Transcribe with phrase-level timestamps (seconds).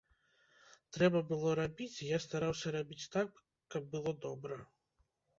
[0.95, 3.29] Трэба было рабіць, і я стараўся рабіць так,
[3.75, 4.57] каб было добра.